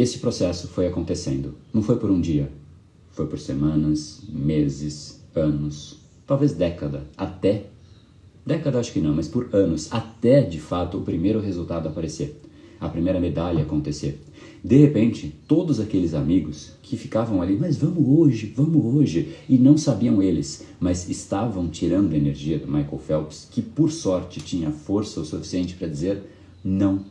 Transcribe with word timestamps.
esse 0.00 0.20
processo 0.20 0.68
foi 0.68 0.86
acontecendo. 0.86 1.56
Não 1.74 1.82
foi 1.82 1.96
por 1.98 2.08
um 2.08 2.20
dia, 2.20 2.48
foi 3.10 3.26
por 3.26 3.38
semanas, 3.38 4.22
meses, 4.28 5.20
anos, 5.34 5.98
talvez 6.24 6.52
década, 6.52 7.04
até 7.16 7.66
década 8.46 8.78
acho 8.78 8.92
que 8.92 9.00
não, 9.00 9.14
mas 9.14 9.28
por 9.28 9.50
anos, 9.52 9.88
até 9.90 10.40
de 10.40 10.58
fato 10.58 10.96
o 10.96 11.02
primeiro 11.02 11.40
resultado 11.40 11.88
aparecer, 11.88 12.40
a 12.80 12.88
primeira 12.88 13.20
medalha 13.20 13.62
acontecer. 13.62 14.22
De 14.64 14.76
repente, 14.76 15.34
todos 15.46 15.78
aqueles 15.78 16.14
amigos 16.14 16.72
que 16.80 16.96
ficavam 16.96 17.42
ali, 17.42 17.56
mas 17.56 17.76
vamos 17.76 18.04
hoje, 18.06 18.52
vamos 18.56 18.82
hoje, 18.94 19.34
e 19.48 19.58
não 19.58 19.76
sabiam 19.76 20.22
eles, 20.22 20.64
mas 20.80 21.08
estavam 21.08 21.68
tirando 21.68 22.14
a 22.14 22.16
energia 22.16 22.58
do 22.58 22.66
Michael 22.66 22.98
Phelps, 22.98 23.48
que 23.50 23.60
por 23.60 23.90
sorte 23.90 24.40
tinha 24.40 24.70
força 24.70 25.20
o 25.20 25.24
suficiente 25.24 25.74
para 25.74 25.88
dizer 25.88 26.22
não. 26.64 27.04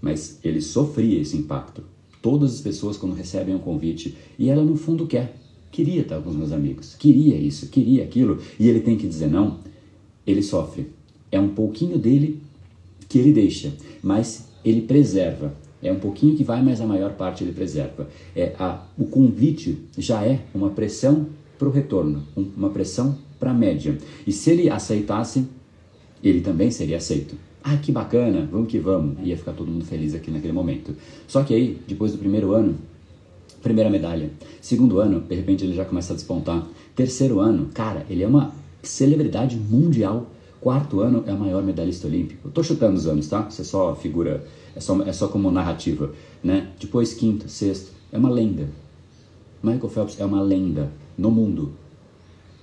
Mas 0.00 0.38
ele 0.42 0.60
sofria 0.60 1.20
esse 1.20 1.36
impacto. 1.36 1.93
Todas 2.24 2.54
as 2.54 2.60
pessoas, 2.62 2.96
quando 2.96 3.14
recebem 3.14 3.54
um 3.54 3.58
convite, 3.58 4.16
e 4.38 4.48
ela 4.48 4.64
no 4.64 4.76
fundo 4.76 5.06
quer, 5.06 5.36
queria 5.70 6.00
estar 6.00 6.22
com 6.22 6.30
os 6.30 6.36
meus 6.36 6.52
amigos, 6.52 6.94
queria 6.94 7.36
isso, 7.36 7.68
queria 7.68 8.02
aquilo, 8.02 8.38
e 8.58 8.66
ele 8.66 8.80
tem 8.80 8.96
que 8.96 9.06
dizer 9.06 9.30
não, 9.30 9.58
ele 10.26 10.42
sofre. 10.42 10.86
É 11.30 11.38
um 11.38 11.50
pouquinho 11.50 11.98
dele 11.98 12.40
que 13.10 13.18
ele 13.18 13.30
deixa, 13.30 13.74
mas 14.02 14.48
ele 14.64 14.80
preserva 14.80 15.54
é 15.82 15.92
um 15.92 16.00
pouquinho 16.00 16.34
que 16.34 16.42
vai, 16.42 16.62
mas 16.62 16.80
a 16.80 16.86
maior 16.86 17.12
parte 17.12 17.44
ele 17.44 17.52
preserva. 17.52 18.08
É 18.34 18.54
a, 18.58 18.82
o 18.96 19.04
convite 19.04 19.76
já 19.98 20.24
é 20.24 20.40
uma 20.54 20.70
pressão 20.70 21.26
para 21.58 21.68
o 21.68 21.70
retorno, 21.70 22.22
um, 22.34 22.46
uma 22.56 22.70
pressão 22.70 23.18
para 23.38 23.50
a 23.50 23.54
média. 23.54 23.98
E 24.26 24.32
se 24.32 24.50
ele 24.50 24.70
aceitasse, 24.70 25.44
ele 26.22 26.40
também 26.40 26.70
seria 26.70 26.96
aceito. 26.96 27.36
Ah, 27.66 27.78
que 27.78 27.90
bacana, 27.90 28.46
vamos 28.52 28.68
que 28.68 28.78
vamos. 28.78 29.16
Ia 29.26 29.38
ficar 29.38 29.52
todo 29.52 29.70
mundo 29.70 29.86
feliz 29.86 30.14
aqui 30.14 30.30
naquele 30.30 30.52
momento. 30.52 30.94
Só 31.26 31.42
que 31.42 31.54
aí, 31.54 31.80
depois 31.88 32.12
do 32.12 32.18
primeiro 32.18 32.52
ano, 32.52 32.76
primeira 33.62 33.88
medalha. 33.88 34.30
Segundo 34.60 34.98
ano, 34.98 35.22
de 35.22 35.34
repente 35.34 35.64
ele 35.64 35.74
já 35.74 35.86
começa 35.86 36.12
a 36.12 36.16
despontar. 36.16 36.62
Terceiro 36.94 37.40
ano, 37.40 37.70
cara, 37.72 38.04
ele 38.10 38.22
é 38.22 38.26
uma 38.26 38.52
celebridade 38.82 39.56
mundial. 39.56 40.30
Quarto 40.60 41.00
ano 41.00 41.24
é 41.26 41.32
o 41.32 41.38
maior 41.38 41.62
medalhista 41.62 42.06
olímpico. 42.06 42.48
Eu 42.48 42.52
tô 42.52 42.62
chutando 42.62 42.98
os 42.98 43.06
anos, 43.06 43.28
tá? 43.28 43.46
Isso 43.50 43.62
é 43.62 43.64
só 43.64 43.94
figura 43.94 44.46
é 44.76 44.80
só, 44.80 45.00
é 45.02 45.12
só 45.12 45.28
como 45.28 45.50
narrativa, 45.50 46.12
né? 46.42 46.70
Depois 46.78 47.14
quinto, 47.14 47.48
sexto, 47.48 47.92
é 48.12 48.18
uma 48.18 48.30
lenda. 48.30 48.68
Michael 49.62 49.88
Phelps 49.88 50.20
é 50.20 50.24
uma 50.24 50.42
lenda 50.42 50.92
no 51.16 51.30
mundo. 51.30 51.72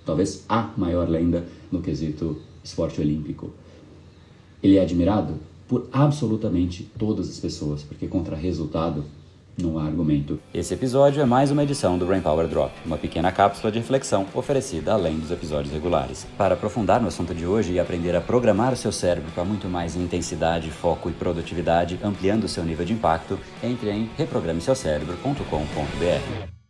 Talvez 0.06 0.46
a 0.48 0.72
maior 0.78 1.10
lenda 1.10 1.46
no 1.72 1.82
quesito 1.82 2.38
esporte 2.64 3.02
olímpico. 3.02 3.52
Ele 4.64 4.78
é 4.78 4.82
admirado 4.82 5.36
por 5.68 5.88
absolutamente 5.92 6.90
todas 6.98 7.30
as 7.30 7.40
pessoas, 7.40 7.84
porque 7.84 8.08
contra 8.08 8.36
resultado 8.36 9.06
não 9.58 9.80
há 9.80 9.86
argumento. 9.86 10.40
Esse 10.54 10.74
episódio 10.74 11.22
é 11.22 11.26
mais 11.26 11.52
uma 11.52 11.64
edição 11.64 11.98
do 11.98 12.06
Brain 12.06 12.22
Power 12.22 12.48
Drop, 12.48 12.74
uma 12.86 12.98
pequena 12.98 13.30
cápsula 13.32 13.72
de 13.72 13.80
reflexão 13.80 14.26
oferecida 14.34 14.94
além 14.94 15.18
dos 15.20 15.32
episódios 15.32 15.74
regulares. 15.74 16.28
Para 16.38 16.56
aprofundar 16.56 17.02
no 17.02 17.08
assunto 17.08 17.34
de 17.34 17.46
hoje 17.46 17.72
e 17.74 17.80
aprender 17.80 18.14
a 18.16 18.22
programar 18.22 18.74
o 18.74 18.78
seu 18.78 18.92
cérebro 18.92 19.32
para 19.32 19.46
muito 19.46 19.68
mais 19.68 19.96
intensidade, 19.96 20.70
foco 20.70 21.10
e 21.10 21.14
produtividade, 21.14 22.00
ampliando 22.04 22.44
o 22.46 22.50
seu 22.50 22.64
nível 22.64 22.86
de 22.86 22.94
impacto, 22.94 23.40
entre 23.64 23.90
em 23.90 24.10
reprogrameseucerebro.com.br. 24.18 26.61